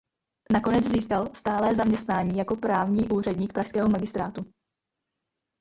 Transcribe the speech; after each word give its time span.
Nakonec 0.53 0.85
získal 0.87 1.29
stálé 1.35 1.75
zaměstnání 1.75 2.37
jako 2.37 2.55
právní 2.55 3.09
úředník 3.09 3.53
pražského 3.53 3.89
magistrátu. 3.89 4.45